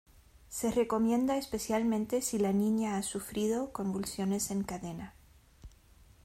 [0.49, 5.13] Se recomienda especialmente si la niña ha sufrido convulsiones en cadena.